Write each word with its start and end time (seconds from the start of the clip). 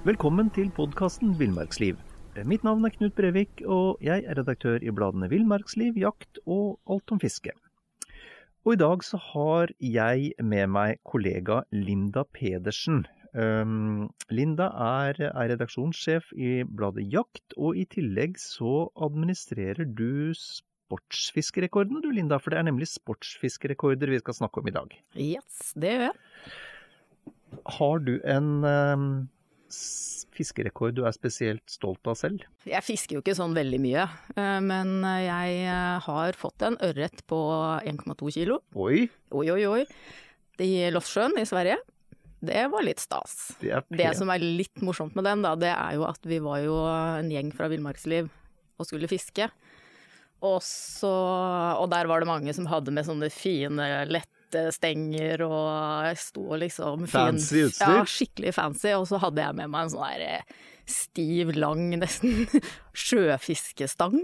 Velkommen 0.00 0.46
til 0.56 0.70
podkasten 0.72 1.34
Villmarksliv. 1.36 1.98
Mitt 2.48 2.62
navn 2.64 2.86
er 2.88 2.92
Knut 2.94 3.12
Brevik, 3.18 3.58
og 3.68 3.98
jeg 4.00 4.22
er 4.24 4.38
redaktør 4.38 4.80
i 4.80 4.92
bladene 4.96 5.26
Villmarksliv, 5.28 5.98
Jakt 6.00 6.38
og 6.48 6.78
Alt 6.88 7.12
om 7.12 7.18
fiske. 7.20 7.50
Og 8.64 8.70
i 8.72 8.78
dag 8.80 9.02
så 9.04 9.18
har 9.20 9.68
jeg 9.76 10.30
med 10.40 10.70
meg 10.72 11.02
kollega 11.04 11.58
Linda 11.76 12.22
Pedersen. 12.32 13.02
Um, 13.36 14.06
Linda 14.32 14.70
er, 14.72 15.20
er 15.28 15.50
redaksjonssjef 15.52 16.30
i 16.32 16.62
bladet 16.64 17.04
Jakt, 17.12 17.52
og 17.58 17.76
i 17.76 17.84
tillegg 17.92 18.38
så 18.40 18.86
administrerer 18.96 19.84
du 19.84 20.32
sportsfiskerekordene 20.32 22.00
du, 22.00 22.08
Linda. 22.08 22.38
For 22.40 22.54
det 22.54 22.62
er 22.62 22.70
nemlig 22.70 22.88
sportsfiskerekorder 22.94 24.14
vi 24.14 24.22
skal 24.22 24.38
snakke 24.38 24.64
om 24.64 24.72
i 24.72 24.74
dag. 24.78 24.96
Yes, 25.12 25.74
det 25.76 25.92
gjør 25.92 26.06
jeg. 26.06 26.16
Har 27.76 28.00
du 28.08 28.14
en 28.24 28.50
um, 28.64 29.12
fiskerekord 30.34 30.96
du 30.96 31.04
er 31.08 31.14
spesielt 31.16 31.64
stolt 31.70 32.06
av 32.10 32.18
selv? 32.18 32.44
Jeg 32.68 32.82
fisker 32.86 33.18
jo 33.18 33.22
ikke 33.24 33.36
sånn 33.38 33.56
veldig 33.56 33.80
mye, 33.82 34.08
eh, 34.36 34.58
men 34.64 35.00
jeg 35.22 35.62
eh, 35.66 36.00
har 36.06 36.38
fått 36.38 36.66
en 36.66 36.78
ørret 36.86 37.24
på 37.30 37.40
1,2 37.88 38.34
kilo. 38.38 38.60
Oi! 38.74 39.06
Oi, 39.30 39.46
oi, 39.54 39.62
oi. 39.68 39.84
I 40.60 40.90
Lofsjøen 40.92 41.38
i 41.40 41.46
Sverige. 41.48 41.78
Det 42.40 42.62
var 42.72 42.84
litt 42.84 43.00
stas. 43.02 43.52
Det, 43.60 43.82
det 43.92 44.12
som 44.16 44.30
er 44.32 44.40
litt 44.40 44.80
morsomt 44.84 45.16
med 45.16 45.26
den, 45.28 45.44
da, 45.44 45.54
det 45.60 45.72
er 45.74 45.98
jo 45.98 46.06
at 46.08 46.24
vi 46.24 46.40
var 46.40 46.62
jo 46.64 46.76
en 46.88 47.28
gjeng 47.32 47.52
fra 47.52 47.68
Villmarksliv 47.72 48.30
og 48.80 48.88
skulle 48.88 49.10
fiske. 49.10 49.50
Og, 50.40 50.62
så, 50.64 51.10
og 51.76 51.90
der 51.92 52.08
var 52.08 52.22
det 52.22 52.30
mange 52.30 52.54
som 52.56 52.68
hadde 52.70 52.94
med 52.96 53.04
sånne 53.04 53.28
fine, 53.32 53.88
lette 54.08 54.39
stenger 54.74 55.44
og 55.46 56.18
sto 56.20 56.58
liksom 56.60 57.06
fin, 57.06 57.12
Fancy 57.12 57.64
utstyr? 57.68 57.96
Ja, 58.00 58.08
skikkelig 58.08 58.56
fancy. 58.56 58.92
Og 58.96 59.06
så 59.10 59.20
hadde 59.22 59.44
jeg 59.44 59.58
med 59.60 59.72
meg 59.72 59.86
en 59.86 59.94
sånn 59.94 60.20
der 60.20 60.60
stiv, 60.90 61.54
lang, 61.58 61.88
nesten 62.02 62.46
sjøfiskestang. 62.96 64.22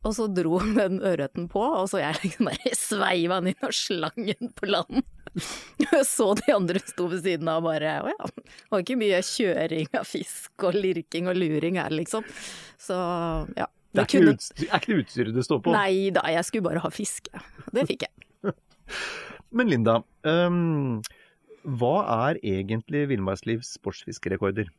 Og 0.00 0.14
så 0.16 0.26
dro 0.32 0.58
den 0.78 1.00
ørreten 1.04 1.48
på, 1.52 1.60
og 1.60 1.88
så 1.92 2.00
jeg 2.02 2.20
liksom 2.22 2.48
bare 2.48 2.76
sveiva 2.76 3.40
den 3.40 3.52
inn 3.52 3.66
og 3.68 3.76
slang 3.76 4.28
den 4.30 4.52
på 4.56 4.70
land. 4.70 5.02
Jeg 5.78 6.00
så 6.08 6.32
de 6.34 6.50
andre 6.50 6.80
sto 6.82 7.04
ved 7.06 7.20
siden 7.22 7.46
av 7.46 7.60
og 7.60 7.68
bare 7.68 7.92
å 8.02 8.08
ja, 8.10 8.30
det 8.34 8.72
var 8.72 8.80
ikke 8.82 8.96
mye 8.98 9.20
kjøring 9.22 9.92
av 10.00 10.08
fisk 10.08 10.64
og 10.66 10.74
lirking 10.74 11.28
og 11.30 11.38
luring 11.38 11.78
her, 11.78 11.94
liksom. 11.94 12.26
Så 12.82 12.96
ja. 13.54 13.68
Det 13.90 14.02
er, 14.02 14.08
ikke 14.08 14.18
kunne... 14.24 14.34
det 14.34 14.96
utstyret 15.04 15.38
det 15.38 15.44
står 15.46 15.62
på? 15.62 15.74
Nei 15.74 16.10
da, 16.14 16.24
jeg 16.34 16.46
skulle 16.48 16.66
bare 16.66 16.82
ha 16.82 16.90
fiske. 16.94 17.44
Det 17.74 17.86
fikk 17.86 18.08
jeg. 18.08 18.52
Men 19.50 19.70
Linda, 19.70 20.00
um, 20.22 21.00
hva 21.80 21.96
er 22.30 22.38
egentlig 22.46 23.08
Villmarkslivs 23.10 23.74
sportsfiskerekorder? 23.80 24.70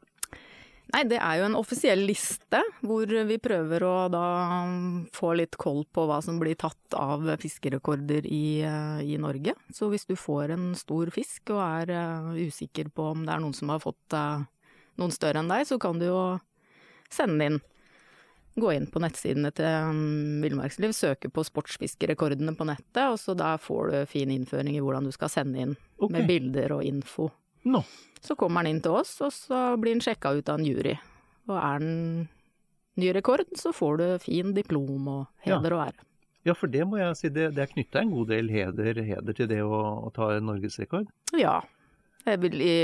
Nei, 0.91 1.05
det 1.07 1.21
er 1.23 1.37
jo 1.39 1.45
en 1.47 1.55
offisiell 1.55 2.01
liste 2.03 2.59
hvor 2.83 3.07
vi 3.07 3.37
prøver 3.39 3.83
å 3.87 3.95
da 4.11 4.25
få 5.15 5.33
litt 5.39 5.55
koll 5.59 5.85
på 5.87 6.03
hva 6.09 6.17
som 6.23 6.39
blir 6.41 6.57
tatt 6.59 6.97
av 6.97 7.29
fiskerekorder 7.39 8.27
i, 8.27 8.59
i 9.05 9.19
Norge. 9.21 9.55
Så 9.71 9.87
hvis 9.91 10.07
du 10.09 10.17
får 10.19 10.51
en 10.57 10.71
stor 10.75 11.13
fisk 11.15 11.53
og 11.55 11.61
er 11.63 11.93
uh, 11.95 12.33
usikker 12.35 12.91
på 12.91 13.11
om 13.13 13.23
det 13.23 13.35
er 13.35 13.43
noen 13.43 13.55
som 13.55 13.71
har 13.71 13.83
fått 13.83 14.17
uh, 14.17 14.43
noen 14.99 15.15
større 15.15 15.43
enn 15.43 15.51
deg, 15.51 15.67
så 15.69 15.79
kan 15.79 16.01
du 16.01 16.09
jo 16.09 16.23
sende 17.11 17.47
inn. 17.47 17.61
Gå 18.59 18.71
inn 18.75 18.87
på 18.91 18.99
nettsidene 18.99 19.51
til 19.55 19.67
um, 19.87 20.41
Villmarksliv, 20.43 20.91
søke 20.95 21.29
på 21.31 21.43
sportsfiskerekordene 21.47 22.51
på 22.57 22.67
nettet, 22.67 23.05
og 23.05 23.15
så 23.21 23.35
da 23.37 23.53
får 23.61 23.91
du 23.93 23.97
fin 24.11 24.33
innføring 24.33 24.75
i 24.75 24.81
hvordan 24.83 25.07
du 25.07 25.13
skal 25.15 25.31
sende 25.31 25.63
inn 25.63 25.77
okay. 25.97 26.17
med 26.17 26.27
bilder 26.27 26.75
og 26.75 26.83
info. 26.83 27.29
No. 27.63 27.85
Så 28.21 28.35
kommer 28.35 28.65
den 28.65 28.75
inn 28.75 28.83
til 28.83 28.97
oss, 28.99 29.15
og 29.23 29.31
så 29.33 29.61
blir 29.79 29.95
den 29.95 30.03
sjekka 30.03 30.33
ut 30.35 30.51
av 30.51 30.59
en 30.59 30.67
jury. 30.67 30.97
Og 31.47 31.55
er 31.57 31.83
den 31.83 31.97
ny 32.99 33.13
rekord, 33.15 33.47
så 33.57 33.71
får 33.75 34.01
du 34.01 34.07
fin 34.25 34.51
diplom 34.57 35.07
og 35.07 35.47
heder 35.47 35.77
og 35.77 35.85
ære. 35.87 36.07
ja 36.43 36.55
for 36.57 36.67
det 36.67 36.83
må 36.89 36.97
jeg 36.97 37.15
si, 37.17 37.29
det, 37.29 37.53
det 37.55 37.63
er 37.63 37.71
knytta 37.71 38.01
en 38.01 38.11
god 38.11 38.33
del 38.33 38.49
heder, 38.51 38.99
heder 39.05 39.37
til 39.37 39.47
det 39.47 39.61
å, 39.63 39.79
å 40.07 40.11
ta 40.11 40.33
en 40.35 40.49
norgesrekord. 40.49 41.07
Ja. 41.37 41.61
Jeg 42.25 42.41
vil 42.43 42.61
i 42.61 42.75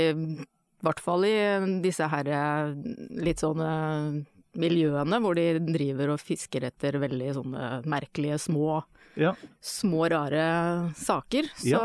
hvert 0.82 1.00
fall 1.02 1.26
i 1.28 1.36
disse 1.84 2.08
her 2.08 2.32
eh, 2.32 2.72
litt 3.20 3.42
sånne 3.42 3.70
miljøene 4.56 5.18
hvor 5.20 5.34
de 5.36 5.58
driver 5.68 6.14
og 6.14 6.20
fisker 6.22 6.64
etter 6.70 6.96
veldig 7.02 7.34
sånne 7.36 7.66
merkelige 7.86 8.38
små, 8.40 8.82
Ja. 9.18 9.34
små 9.60 10.08
rare 10.10 10.92
saker, 10.96 11.50
så, 11.58 11.80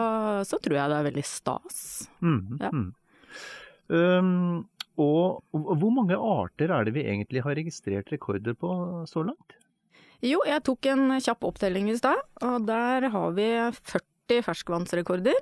så 0.47 0.59
tror 0.61 0.77
jeg 0.77 0.89
det 0.93 0.97
er 0.99 1.07
veldig 1.11 1.25
stas. 1.25 1.79
Mm, 2.21 2.59
Ja. 2.61 2.69
mm. 2.71 2.93
Um, 3.93 4.67
og 4.97 5.41
hvor 5.51 5.91
mange 5.91 6.15
arter 6.15 6.71
er 6.71 6.85
det 6.85 6.93
vi 6.95 7.03
egentlig 7.03 7.41
har 7.43 7.55
registrert 7.57 8.09
rekorder 8.13 8.53
på 8.55 8.69
så 9.09 9.25
langt? 9.25 9.57
Jo, 10.23 10.39
jeg 10.47 10.63
tok 10.63 10.85
en 10.87 11.09
kjapp 11.19 11.43
opptelling 11.49 11.89
i 11.91 11.97
stad, 11.99 12.21
og 12.45 12.65
der 12.69 13.09
har 13.11 13.33
vi 13.35 13.47
40 13.75 14.39
ferskvannsrekorder 14.45 15.35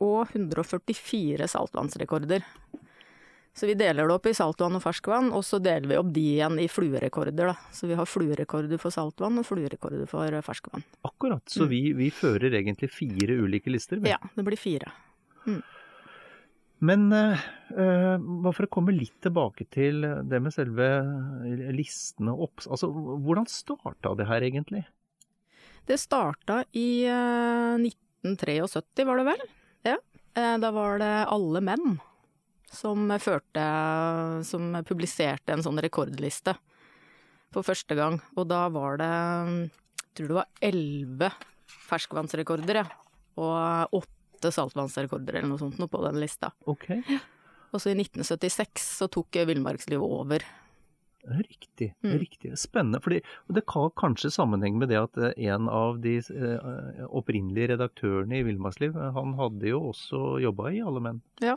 og 0.00 0.30
144 0.32 1.46
saltvannsrekorder. 1.52 2.46
Så 3.56 3.64
vi 3.66 3.74
deler 3.78 4.04
det 4.04 4.12
opp 4.12 4.26
i 4.28 4.34
saltvann 4.36 4.76
og 4.76 4.82
ferskvann, 4.84 5.30
og 5.32 5.40
så 5.46 5.56
deler 5.64 5.88
vi 5.88 5.96
opp 5.96 6.10
de 6.12 6.24
igjen 6.34 6.58
i 6.60 6.66
fluerekorder. 6.68 7.54
Da. 7.54 7.54
Så 7.72 7.88
vi 7.88 7.96
har 7.96 8.08
fluerekorder 8.08 8.80
for 8.82 8.92
saltvann 8.92 9.40
og 9.40 9.46
fluerekorder 9.48 10.04
for 10.10 10.36
ferskvann. 10.44 10.84
Akkurat, 11.08 11.40
så 11.48 11.64
vi, 11.70 11.80
vi 11.96 12.10
fører 12.12 12.52
egentlig 12.52 12.90
fire 12.92 13.38
ulike 13.40 13.72
lister. 13.72 14.02
vi. 14.02 14.12
Ja, 14.12 14.20
det 14.36 14.44
blir 14.44 14.60
fire. 14.60 14.92
Men 16.84 17.06
uh, 17.08 17.46
eh, 17.72 18.26
for 18.52 18.66
å 18.66 18.72
komme 18.76 18.92
litt 18.92 19.16
tilbake 19.24 19.64
til 19.72 20.04
det 20.04 20.40
med 20.44 20.52
selve 20.52 20.90
listene 21.72 22.34
og 22.34 22.50
opps... 22.50 22.68
Altså, 22.68 22.90
hvordan 22.92 23.48
starta 23.48 24.12
det 24.18 24.26
her 24.28 24.44
egentlig? 24.44 24.82
Det 25.88 25.96
starta 26.02 26.60
i 26.76 27.06
uh, 27.08 27.80
1973, 27.80 29.08
var 29.08 29.22
det 29.22 29.26
vel? 29.30 29.48
Ja. 29.88 29.96
Eh, 30.36 30.58
Da 30.60 30.74
var 30.76 31.00
det 31.00 31.14
Alle 31.32 31.64
menn 31.64 31.96
som 32.72 33.08
førte 33.22 33.64
Som 34.46 34.74
publiserte 34.86 35.54
en 35.54 35.62
sånn 35.64 35.78
rekordliste 35.82 36.56
for 37.54 37.66
første 37.66 37.96
gang. 37.96 38.18
Og 38.36 38.48
da 38.50 38.66
var 38.72 38.98
det 39.00 39.12
Jeg 39.12 40.10
tror 40.18 40.28
det 40.28 40.38
var 40.40 40.64
elleve 40.64 41.30
ferskvannsrekorder, 41.86 42.82
ja. 42.82 42.86
Og 43.36 43.96
åtte 44.00 44.52
saltvannsrekorder 44.54 45.38
eller 45.38 45.50
noe 45.50 45.60
sånt 45.60 45.80
noe 45.80 45.90
på 45.90 46.02
den 46.04 46.20
lista. 46.22 46.52
Ok, 46.66 46.90
Og 47.74 47.82
så 47.82 47.90
i 47.92 47.96
1976 47.98 48.86
så 49.00 49.08
tok 49.12 49.36
Villmarkslivet 49.48 50.02
over. 50.02 50.44
riktig. 51.26 51.94
Mm. 52.04 52.18
riktig. 52.18 52.58
Spennende. 52.58 53.00
Fordi, 53.02 53.20
det 53.48 53.66
kan 53.66 53.90
kanskje 53.98 54.30
sammenheng 54.30 54.78
med 54.78 54.88
det 54.88 55.00
at 55.00 55.16
eh, 55.18 55.34
en 55.50 55.68
av 55.68 55.98
de 56.00 56.16
eh, 56.18 57.06
opprinnelige 57.10 57.74
redaktørene 57.74 58.38
i 58.38 58.44
Villmarksliv, 58.46 58.96
eh, 58.96 59.12
han 59.12 59.34
hadde 59.34 59.68
jo 59.68 59.82
også 59.90 60.38
jobba 60.40 60.70
i 60.70 60.80
Alle 60.80 61.02
menn. 61.02 61.20
Ja. 61.42 61.56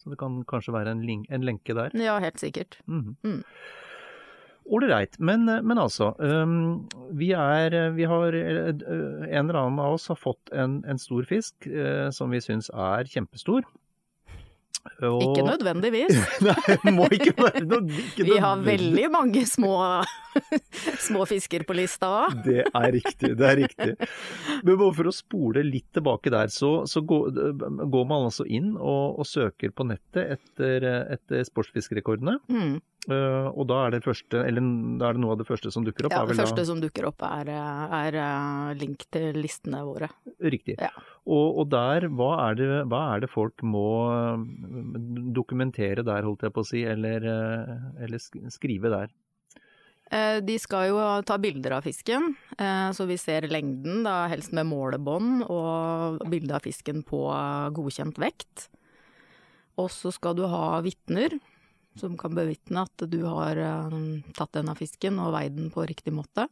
Så 0.00 0.12
det 0.12 0.18
kan 0.20 0.40
kanskje 0.48 0.74
være 0.74 0.96
en, 0.96 1.04
en 1.28 1.46
lenke 1.46 1.76
der. 1.76 1.94
Ja, 1.98 2.18
helt 2.22 2.40
sikkert. 2.40 2.80
Mhm. 2.86 3.16
Mm. 3.22 3.44
Ålreit, 4.70 5.16
men, 5.18 5.48
men 5.66 5.78
altså. 5.82 6.12
Vi 7.18 7.32
er 7.34 7.74
Vi 7.96 8.04
har 8.06 8.36
En 8.36 9.48
eller 9.48 9.58
annen 9.58 9.80
av 9.82 9.96
oss 9.96 10.06
har 10.12 10.18
fått 10.20 10.52
en, 10.52 10.84
en 10.86 11.00
stor 11.00 11.26
fisk 11.26 11.66
uh, 11.66 12.10
som 12.14 12.30
vi 12.30 12.38
syns 12.44 12.70
er 12.70 13.08
kjempestor. 13.10 13.66
Og... 15.04 15.22
Ikke 15.24 15.44
nødvendigvis. 15.44 16.16
Nei, 16.46 16.92
må 16.96 17.06
ikke 17.12 17.34
være 17.36 17.64
noe 17.68 18.00
ikke 18.02 18.26
Vi 18.30 18.36
har 18.40 18.60
veldig 18.64 19.06
mange 19.12 19.44
små, 19.48 19.74
små 21.08 21.24
fisker 21.28 21.64
på 21.68 21.76
lista 21.76 22.10
òg. 22.22 22.38
Det 22.46 22.64
er 22.66 22.88
riktig, 22.96 23.32
det 23.38 23.48
er 23.48 23.58
riktig. 23.62 24.10
Men 24.64 24.76
bare 24.80 24.96
for 24.96 25.10
å 25.10 25.14
spole 25.14 25.64
litt 25.66 25.88
tilbake 25.96 26.32
der, 26.32 26.52
så, 26.52 26.72
så 26.90 27.04
går, 27.04 27.32
går, 27.60 28.06
man 28.08 28.28
altså 28.30 28.48
inn 28.48 28.72
og, 28.76 29.20
og 29.20 29.28
søker 29.28 29.72
på 29.74 29.88
nettet 29.88 30.38
etter, 30.38 30.88
etter 31.16 31.44
sportsfiskerekordene. 31.48 32.38
Mm. 32.52 32.78
Uh, 33.08 33.48
og 33.56 33.64
da 33.70 33.78
er 33.86 33.94
det 33.94 34.02
første, 34.04 34.42
eller 34.44 34.64
da 35.00 35.08
er 35.08 35.16
det 35.16 35.22
noe 35.22 35.32
av 35.32 35.38
det 35.40 35.46
første 35.48 35.70
som 35.72 35.86
dukker 35.86 36.04
opp? 36.06 36.12
Ja, 36.12 36.24
det 36.28 36.36
første 36.36 36.60
da... 36.60 36.66
som 36.68 36.82
dukker 36.82 37.06
opp 37.08 37.22
er, 37.24 37.48
er, 37.48 38.18
eh, 38.20 38.72
link 38.76 39.06
til 39.08 39.38
listene 39.40 39.80
våre. 39.88 40.10
Riktig. 40.44 40.76
Ja. 40.76 40.90
Og, 41.24 41.62
og, 41.62 41.70
der, 41.72 42.10
hva 42.12 42.34
er, 42.50 42.58
det, 42.58 42.68
hva 42.92 43.00
er, 43.14 43.22
det, 43.24 43.30
folk 43.32 43.64
må 43.64 43.86
mm, 44.42 45.32
dokumentere 45.32 46.04
der, 46.04 46.28
holdt 46.28 46.44
jeg 46.44 46.52
på 46.52 46.64
å 46.64 46.68
si, 46.68 46.82
eller, 46.84 47.24
eh, 47.24 47.88
eller 48.04 48.20
skrive 48.52 48.92
der? 48.92 49.16
De 50.42 50.56
skal 50.58 50.88
jo 50.88 51.02
ta 51.22 51.36
bilder 51.38 51.76
av 51.76 51.84
fisken, 51.86 52.32
så 52.58 53.04
vi 53.06 53.14
ser 53.14 53.44
lengden, 53.46 54.00
da 54.02 54.24
helst 54.32 54.50
med 54.50 54.66
målebånd, 54.66 55.44
og 55.46 56.24
bilde 56.32 56.56
av 56.56 56.64
fisken 56.66 57.04
på 57.06 57.20
godkjent 57.76 58.18
vekt. 58.18 58.64
Og 59.78 59.86
så 59.94 60.10
skal 60.10 60.34
du 60.34 60.48
ha 60.50 60.80
vitner 60.82 61.38
som 61.98 62.16
kan 62.18 62.34
bevitne 62.36 62.84
at 62.86 63.04
du 63.10 63.22
har 63.26 63.58
tatt 63.58 64.36
tatt 64.38 64.58
denne 64.60 64.74
fisken 64.78 65.18
og 65.22 65.34
veid 65.34 65.56
den 65.56 65.70
på 65.74 65.84
riktig 65.88 66.14
måte. 66.14 66.46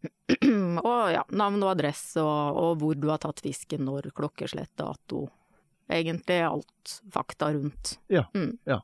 og 0.86 1.00
ja, 1.12 1.24
navn 1.36 1.62
og 1.64 1.72
adresse 1.74 2.22
og, 2.22 2.56
og, 2.56 2.76
hvor 2.80 2.96
du 2.96 3.08
har 3.12 3.20
tatt 3.22 3.42
fisken, 3.44 3.84
når, 3.88 4.10
klokkeslett, 4.16 4.72
dato. 4.80 5.26
Egentlig 5.90 6.38
alt 6.46 7.00
fakta 7.12 7.50
rundt. 7.56 7.98
Ja. 8.12 8.24
Mm. 8.36 8.54
ja. 8.68 8.80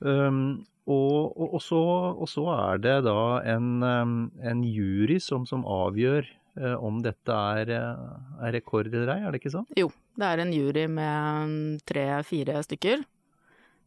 Um, 0.00 0.64
og, 0.86 1.34
og, 1.34 1.54
og, 1.56 1.60
så, 1.62 1.82
og, 2.14 2.26
så, 2.30 2.46
er 2.54 2.82
det 2.82 2.96
da 3.06 3.20
en, 3.54 3.70
um, 3.82 4.18
en 4.38 4.64
jury 4.64 5.18
som, 5.22 5.46
som 5.48 5.64
avgjør 5.66 6.28
uh, 6.60 6.76
om 6.84 7.00
dette 7.04 7.38
er, 7.60 7.72
er 7.74 8.54
rekord 8.54 8.90
eller 8.92 9.16
ei, 9.16 9.20
er 9.24 9.34
det 9.34 9.42
ikke 9.42 9.54
sånn? 9.56 9.66
Jo, 9.78 9.90
det 10.16 10.30
er 10.30 10.44
en 10.44 10.54
jury 10.54 10.86
med 10.92 11.84
tre-fire 11.88 12.62
stykker 12.66 13.02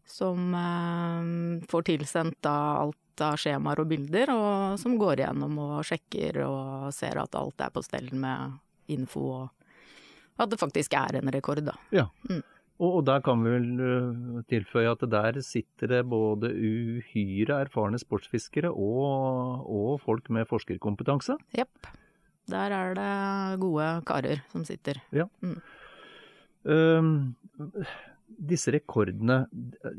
som 0.10 0.54
eh, 0.58 1.68
får 1.70 1.88
tilsendt 1.92 2.42
da 2.46 2.56
alt 2.82 3.24
av 3.24 3.40
skjemaer 3.40 3.82
og 3.84 3.90
bilder, 3.92 4.32
og 4.34 4.80
som 4.82 4.98
går 5.00 5.24
igjennom 5.24 5.58
og 5.64 5.80
sjekker 5.88 6.42
og 6.46 6.90
ser 6.96 7.20
at 7.22 7.36
alt 7.38 7.66
er 7.66 7.74
på 7.74 7.84
stell 7.86 8.10
med 8.18 8.60
info, 8.90 9.26
og 9.44 10.40
at 10.40 10.50
det 10.52 10.60
faktisk 10.62 10.96
er 10.98 11.20
en 11.20 11.32
rekord, 11.34 11.62
da. 11.68 11.76
Ja. 11.94 12.08
Mm. 12.30 12.42
Og, 12.80 12.94
og, 12.94 13.02
der 13.10 13.20
kan 13.20 13.42
vi 13.44 13.52
vel 13.52 13.82
uh, 13.84 14.44
tilføye 14.48 14.94
at 14.94 15.02
der 15.12 15.42
sitter 15.44 15.92
det 15.92 16.06
både 16.08 16.54
uhyre 16.56 17.58
erfarne 17.66 18.00
sportsfiskere 18.00 18.72
og, 18.72 19.66
og 19.68 19.98
folk 20.00 20.30
med 20.32 20.48
forskerkompetanse. 20.48 21.36
Jepp. 21.58 21.90
Der 22.50 22.74
er 22.74 22.96
det 22.98 23.60
gode 23.62 23.90
karer 24.08 24.46
som 24.54 24.64
sitter. 24.66 25.02
Ja. 25.12 25.28
Mm. 25.44 25.60
Um, 26.64 27.12
disse 28.38 28.72
rekordene 28.74 29.42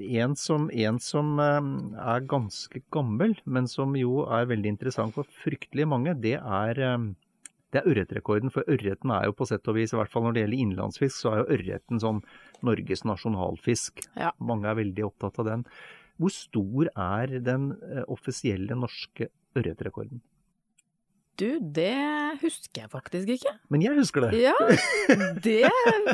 En 0.01 0.37
som, 0.39 0.69
en 0.71 0.99
som 1.03 1.39
eh, 1.43 1.71
er 2.15 2.29
ganske 2.31 2.83
gammel, 2.95 3.35
men 3.45 3.69
som 3.71 3.97
jo 3.99 4.25
er 4.27 4.49
veldig 4.51 4.75
interessant 4.77 5.17
for 5.17 5.29
fryktelig 5.43 5.89
mange, 5.91 6.15
det 6.23 6.37
er, 6.39 6.81
eh, 6.81 7.51
det 7.75 7.83
er 7.83 7.91
ørretrekorden. 7.93 8.53
For 8.55 8.67
ørreten 8.71 9.13
er 9.15 9.29
jo 9.29 9.37
på 9.37 9.49
sett 9.51 9.69
og 9.71 9.79
vis, 9.79 9.95
i 9.95 10.01
hvert 10.01 10.13
fall 10.13 10.27
når 10.27 10.37
det 10.37 10.45
gjelder 10.45 10.65
innlandsfisk, 10.65 11.17
så 11.17 11.33
er 11.33 11.43
jo 11.43 11.59
ørreten 11.59 12.03
sånn 12.03 12.23
Norges 12.67 13.05
nasjonalfisk. 13.09 14.05
Ja. 14.19 14.33
Mange 14.39 14.71
er 14.71 14.81
veldig 14.81 15.09
opptatt 15.11 15.41
av 15.43 15.51
den. 15.51 15.67
Hvor 16.21 16.35
stor 16.35 16.91
er 16.93 17.39
den 17.45 17.71
eh, 17.91 18.05
offisielle 18.13 18.77
norske 18.77 19.31
ørretrekorden? 19.57 20.21
Du, 21.41 21.49
det 21.73 21.95
husker 22.43 22.83
jeg 22.85 22.91
faktisk 22.93 23.31
ikke. 23.37 23.55
Men 23.73 23.85
jeg 23.85 23.97
husker 23.97 24.27
det. 24.27 24.43
Ja, 24.43 24.53
det 25.47 25.71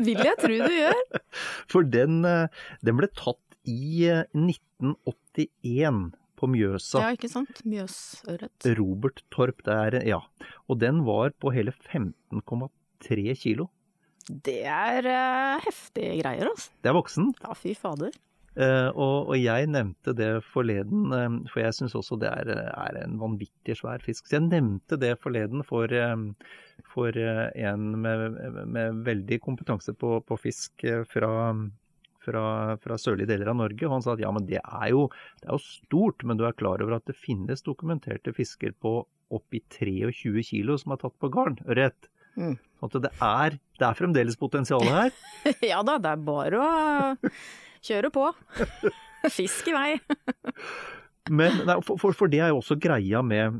vil 0.07 0.21
jeg 0.23 0.37
tro 0.39 0.59
du 0.63 0.77
gjør. 0.77 1.01
For 1.73 1.89
den, 1.97 2.21
eh, 2.29 2.63
den 2.87 3.01
ble 3.01 3.11
tatt 3.11 3.59
i 3.67 4.07
1981 4.07 5.43
eh, 5.43 5.99
på 6.37 6.51
Mjøsa. 6.53 7.03
Ja, 7.03 7.17
ikke 7.17 7.31
sant. 7.33 7.65
Mjøsørret. 7.67 8.69
Robert 8.79 9.25
Torp 9.35 9.65
der, 9.67 9.99
ja. 10.07 10.21
Og 10.71 10.79
den 10.83 11.03
var 11.09 11.35
på 11.41 11.51
hele 11.57 11.75
15,3 11.75 13.35
kilo. 13.41 13.71
Det 14.27 14.61
er 14.67 15.07
uh, 15.07 15.63
heftige 15.63 16.21
greier, 16.21 16.51
altså. 16.51 16.71
Det 16.83 16.91
er 16.91 16.97
voksen. 16.97 17.33
Ja, 17.43 17.55
fy 17.59 17.75
fader. 17.79 18.15
Uh, 18.57 18.89
og, 18.97 19.17
og, 19.29 19.35
jeg 19.37 19.69
nevnte 19.69 20.15
det 20.17 20.31
forleden, 20.49 21.11
um, 21.13 21.35
for 21.53 21.61
jeg 21.61 21.77
syns 21.77 21.97
også 21.99 22.17
det 22.23 22.31
er, 22.31 22.49
er, 22.73 22.99
en 23.03 23.19
vanvittig 23.21 23.75
svær 23.77 24.01
fisk. 24.01 24.25
Så 24.25 24.39
jeg 24.39 24.47
nevnte 24.47 24.97
det 25.01 25.19
forleden 25.21 25.61
for, 25.67 25.93
um, 25.93 26.31
for 26.95 27.13
en 27.13 27.91
med, 28.01 28.39
med, 28.65 29.03
veldig 29.05 29.41
kompetanse 29.45 29.93
på, 30.01 30.15
på 30.25 30.39
fisk 30.41 30.87
fra, 31.13 31.33
fra, 32.25 32.47
fra, 32.81 32.99
sørlige 33.01 33.29
deler 33.35 33.53
av 33.53 33.61
Norge. 33.61 33.85
Og 33.85 33.99
han 33.99 34.07
sa 34.07 34.15
at 34.17 34.25
ja, 34.25 34.33
men 34.33 34.49
det 34.49 34.63
er, 34.63 34.89
jo, 34.95 35.05
det 35.43 35.51
er 35.51 35.59
jo 35.59 35.63
stort, 35.67 36.25
men 36.25 36.41
du 36.41 36.47
er 36.49 36.57
klar 36.57 36.81
over 36.81 36.97
at 36.97 37.13
det 37.13 37.19
finnes 37.21 37.65
dokumenterte 37.67 38.33
fisker 38.37 38.73
på 38.81 39.03
oppi 39.37 39.61
23 39.75 40.47
kilo 40.49 40.79
som 40.81 40.97
er 40.97 41.03
tatt 41.05 41.17
på 41.21 41.33
garn, 41.35 41.61
ørret. 41.69 42.09
Mm. 42.41 42.57
Sånn 42.81 43.05
det 43.05 43.13
er, 43.25 43.61
det 43.81 43.85
er 43.85 44.01
fremdeles 44.01 44.41
potensial 44.41 44.85
her. 44.89 45.13
ja 45.73 45.85
da, 45.85 46.01
det 46.01 46.17
er 46.17 46.25
bare 46.25 46.65
å 46.65 47.31
Kjøre 47.87 48.13
på. 48.15 48.29
Fisk 49.37 49.71
i 49.71 49.75
vei. 49.77 49.91
Men 51.31 51.59
nei, 51.67 51.77
for, 51.83 52.15
for, 52.15 52.31
det 52.31 52.39
er 52.45 52.53
jo 52.53 52.61
også 52.61 52.77
greia 52.79 53.19
med 53.27 53.57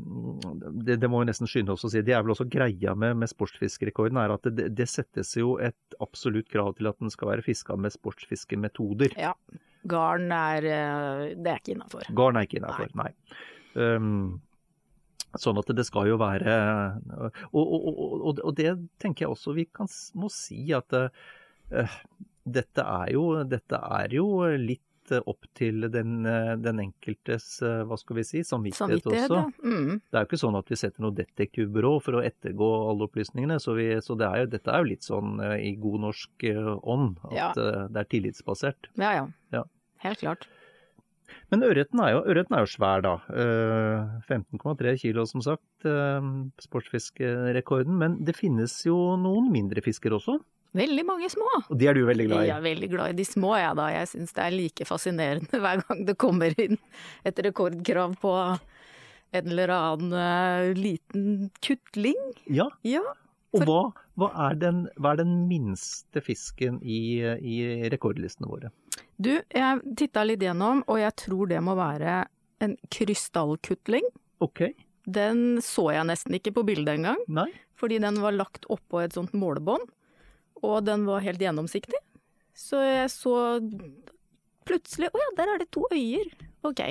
det, 0.85 0.97
det 1.01 1.09
må 1.11 1.19
vi 1.19 1.27
nesten 1.27 1.49
skynde 1.49 1.73
oss 1.73 1.83
å 1.83 1.91
si, 1.91 2.03
det 2.05 2.13
er 2.15 2.23
vel 2.23 2.31
også 2.31 2.47
greia 2.47 2.93
med, 2.95 3.17
med 3.19 3.31
sportsfiskerekorden 3.31 4.19
er 4.21 4.33
at 4.37 4.47
det, 4.55 4.69
det, 4.77 4.87
settes 4.87 5.33
jo 5.35 5.57
et 5.63 5.97
absolutt 6.03 6.47
krav 6.51 6.77
til 6.77 6.87
at 6.87 6.99
den 7.03 7.11
skal 7.11 7.33
være 7.33 7.43
fiska 7.43 7.75
med 7.79 7.95
sportsfiskemetoder. 7.95 9.17
Ja. 9.19 9.33
Garn 9.87 10.31
er 10.33 10.65
eh, 10.67 11.25
Det 11.35 11.51
er 11.51 11.59
ikke 11.61 11.75
innafor. 11.75 12.07
Garn 12.15 12.39
er 12.39 12.47
ikke 12.47 12.61
innafor, 12.61 12.91
nei. 12.97 13.11
nei. 13.11 13.41
Um, 13.77 14.39
sånn 15.37 15.59
at 15.59 15.69
det 15.75 15.83
skal 15.85 16.07
jo 16.09 16.15
være 16.17 16.53
Og, 17.51 17.59
og, 17.61 17.83
og, 17.91 18.39
og 18.41 18.55
det 18.57 18.71
tenker 18.97 19.27
jeg 19.27 19.35
også 19.35 19.53
vi 19.53 19.67
kan, 19.69 19.91
må 20.17 20.31
si 20.33 20.63
at 20.73 20.95
uh, 20.97 21.91
dette 22.47 22.83
er 22.83 23.13
jo, 23.15 23.23
dette 23.47 23.79
er 23.99 24.13
jo 24.15 24.27
litt 24.61 24.83
opp 25.15 25.45
til 25.55 25.87
den, 25.91 26.25
den, 26.59 26.79
enkeltes 26.83 27.61
hva 27.61 27.95
skal 27.99 28.17
vi 28.19 28.25
si, 28.27 28.41
samvittighet, 28.43 29.05
samvittighet 29.05 29.31
også. 29.31 29.37
Ja. 29.39 29.71
Mm. 29.71 30.01
Det 30.03 30.17
er 30.17 30.25
jo 30.25 30.29
ikke 30.29 30.41
sånn 30.41 30.59
at 30.59 30.71
vi 30.71 30.79
setter 30.81 31.05
noe 31.05 31.15
detektivbyrå 31.15 31.93
for 32.03 32.19
å 32.19 32.23
ettergå 32.27 32.67
alle 32.89 33.07
opplysningene. 33.07 33.59
Så, 33.63 33.77
vi, 33.77 33.87
så 34.03 34.17
det 34.19 34.27
er 34.27 34.43
jo, 34.43 34.51
dette 34.57 34.73
er 34.73 34.83
jo 34.83 34.91
litt 34.91 35.07
sånn 35.07 35.39
eh, 35.43 35.55
i 35.69 35.73
god 35.79 36.03
norsk 36.09 36.47
eh, 36.51 36.69
ånd, 36.83 37.17
at 37.29 37.39
ja. 37.39 37.49
Eh, 37.55 37.81
det 37.93 38.03
er 38.03 38.11
tillitsbasert. 38.11 38.91
Ja, 38.99 39.13
ja, 39.21 39.25
ja. 39.55 39.63
Helt 40.03 40.23
klart. 40.23 40.49
Men 41.51 41.63
ørreten 41.63 41.99
er, 42.03 42.17
er, 42.23 42.59
jo 42.63 42.67
svær, 42.71 43.01
da. 43.03 43.15
15,3 44.27 44.93
kilo, 44.99 45.25
som 45.27 45.43
sagt. 45.43 45.87
Sportsfiskerekorden. 46.63 47.95
Men 47.99 48.19
det 48.27 48.35
finnes 48.35 48.75
jo 48.87 48.95
noen 49.19 49.49
mindre 49.51 49.83
fisker 49.83 50.15
også? 50.15 50.37
Veldig 50.77 51.03
mange 51.07 51.29
små. 51.31 51.47
Og 51.67 51.77
de 51.79 51.89
er 51.89 51.97
du 51.97 52.03
veldig 52.07 52.27
glad 52.29 52.43
i? 52.43 52.49
Jeg 52.49 52.55
er 52.57 52.65
veldig 52.65 52.89
glad 52.91 53.13
i 53.13 53.17
de 53.17 53.25
små, 53.27 53.53
jeg 53.57 53.65
ja, 53.65 53.75
da. 53.77 53.87
Jeg 53.93 54.09
syns 54.13 54.35
det 54.37 54.43
er 54.43 54.55
like 54.55 54.87
fascinerende 54.87 55.59
hver 55.63 55.83
gang 55.85 56.03
det 56.07 56.17
kommer 56.21 56.57
inn 56.61 56.77
et 57.27 57.45
rekordkrav 57.45 58.17
på 58.21 58.33
en 59.37 59.49
eller 59.51 59.73
annen 59.73 60.13
uh, 60.15 60.77
liten 60.77 61.49
kutling. 61.65 62.19
Ja. 62.45 62.69
ja 62.87 63.03
for... 63.51 63.63
Og 63.63 63.67
hva, 63.67 63.81
hva, 64.19 64.31
er 64.47 64.57
den, 64.61 64.85
hva, 64.99 65.13
er 65.13 65.23
den, 65.23 65.35
minste 65.49 66.23
fisken 66.23 66.79
i, 66.83 67.19
i 67.23 67.57
rekordlistene 67.91 68.49
våre? 68.49 68.71
Du, 69.17 69.33
jeg 69.39 69.95
titta 69.97 70.23
litt 70.27 70.43
gjennom, 70.45 70.83
og 70.85 70.99
jeg 71.01 71.15
tror 71.23 71.49
det 71.49 71.61
må 71.65 71.77
være 71.79 72.25
en 72.63 72.75
krystallkutling. 72.93 74.05
Ok. 74.43 74.67
Den 75.07 75.61
så 75.63 75.89
jeg 75.95 76.09
nesten 76.09 76.35
ikke 76.37 76.53
på 76.57 76.65
bildet 76.67 76.97
engang. 76.99 77.21
Nei. 77.31 77.49
Fordi 77.77 77.99
den 78.03 78.19
var 78.21 78.35
lagt 78.35 78.65
oppå 78.73 79.03
et 79.03 79.15
sånt 79.15 79.35
målebånd 79.37 79.85
og 80.61 80.85
den 80.87 81.05
var 81.07 81.25
helt 81.25 81.41
gjennomsiktig. 81.41 81.99
Så 82.57 82.81
jeg 82.81 83.09
så 83.13 83.35
plutselig 84.67 85.11
Å 85.13 85.19
ja, 85.21 85.27
der 85.37 85.51
er 85.53 85.61
det 85.61 85.69
to 85.71 85.85
øyer. 85.93 86.31
Ok. 86.67 86.81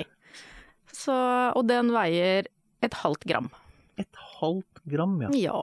Så, 0.93 1.13
og 1.13 1.67
den 1.69 1.91
veier 1.93 2.47
et 2.85 2.95
halvt 3.03 3.27
gram. 3.29 3.49
Et 4.01 4.21
halvt 4.39 4.81
gram, 4.89 5.17
ja. 5.25 5.29
Ja. 5.37 5.59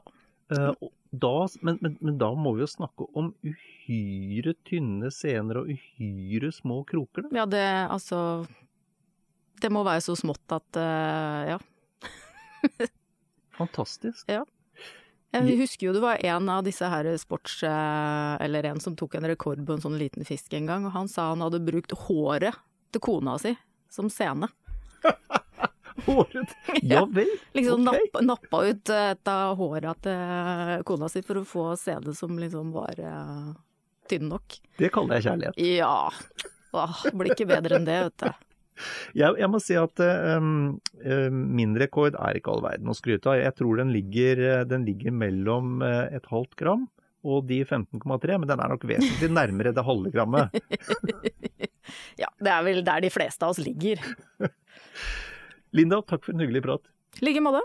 Uh, 0.53 0.91
da, 1.11 1.49
men, 1.61 1.79
men, 1.81 1.97
men, 2.01 2.19
da 2.21 2.31
må 2.39 2.55
vi 2.57 2.65
jo 2.65 2.71
snakke 2.71 3.07
om 3.19 3.33
uhyre 3.47 4.55
tynne 4.67 5.11
sener 5.15 5.63
og 5.63 5.71
uhyre 5.73 6.51
små 6.55 6.83
kroker, 6.89 7.27
da. 7.27 7.33
Ja, 7.41 7.47
det 7.51 7.65
altså 7.89 8.19
Det 9.63 9.71
må 9.73 9.85
være 9.87 10.03
så 10.05 10.17
smått 10.19 10.55
at 10.55 10.79
uh, 10.79 11.55
ja. 11.55 11.59
Fantastisk. 13.59 14.27
Ja. 14.31 14.43
Jeg 15.35 15.59
husker 15.59 15.89
jo 15.89 15.95
det 15.97 16.03
var 16.05 16.21
en 16.23 16.49
av 16.53 16.65
disse 16.67 16.87
her 16.89 17.09
sports... 17.19 17.61
Eller 17.65 18.69
en 18.71 18.81
som 18.83 18.95
tok 18.99 19.17
en 19.19 19.27
rekord 19.29 19.65
på 19.67 19.77
en 19.77 19.83
sånn 19.83 19.99
liten 19.99 20.27
fisk 20.27 20.55
en 20.55 20.69
gang, 20.71 20.87
og 20.87 20.95
han 20.95 21.11
sa 21.11 21.31
han 21.33 21.43
hadde 21.45 21.63
brukt 21.65 21.95
håret 22.07 22.59
til 22.95 23.03
kona 23.03 23.37
si 23.43 23.57
som 23.91 24.11
scene. 24.11 24.49
Håret? 26.07 26.55
Ja 26.83 27.05
vel? 27.07 27.29
liksom 27.53 27.89
ok. 27.89 27.95
nappa, 27.95 28.21
nappa 28.21 28.63
ut 28.67 28.91
et 28.91 29.29
av 29.31 29.55
håra 29.57 29.93
til 30.03 30.83
kona 30.89 31.09
si 31.11 31.23
for 31.23 31.39
å 31.41 31.45
få 31.47 31.67
scene 31.79 32.15
som 32.19 32.35
liksom 32.39 32.73
var 32.75 32.99
uh, 32.99 33.53
tynn 34.11 34.27
nok. 34.33 34.59
Det 34.79 34.91
kaller 34.95 35.21
jeg 35.21 35.29
kjærlighet. 35.29 35.63
Ja. 35.79 36.11
Åh, 36.75 37.05
blir 37.15 37.35
ikke 37.37 37.47
bedre 37.47 37.79
enn 37.79 37.87
det, 37.87 38.01
vet 38.09 38.25
du. 38.25 38.44
Jeg, 39.15 39.37
jeg 39.39 39.51
må 39.51 39.61
si 39.63 39.77
at 39.79 40.03
um, 40.39 40.81
min 41.55 41.77
rekord 41.79 42.17
er 42.19 42.41
ikke 42.41 42.55
all 42.55 42.65
verden 42.65 42.91
å 42.91 42.97
skryte 42.99 43.31
av. 43.31 43.39
Jeg 43.39 43.55
tror 43.61 43.79
den 43.83 43.93
ligger, 43.95 44.65
den 44.69 44.87
ligger 44.89 45.15
mellom 45.15 45.79
eh, 45.87 46.17
et 46.19 46.27
halvt 46.33 46.59
gram 46.61 46.89
og 47.25 47.47
de 47.49 47.63
15,3, 47.65 48.37
men 48.37 48.49
den 48.51 48.61
er 48.61 48.73
nok 48.75 48.85
vesentlig 48.89 49.31
nærmere 49.33 49.73
det 49.77 49.87
halve 49.87 50.13
grammet. 50.15 50.53
Ja, 52.17 52.31
det 52.41 52.51
er 52.51 52.65
vel 52.65 52.83
der 52.87 53.05
de 53.05 53.13
fleste 53.13 53.45
av 53.45 53.55
oss 53.55 53.63
ligger. 53.63 54.01
Linda, 55.77 56.01
takk 56.07 56.25
for 56.25 56.35
en 56.35 56.45
hyggelig 56.45 56.65
prat. 56.65 56.93
I 57.21 57.29
like 57.29 57.45
måte. 57.45 57.65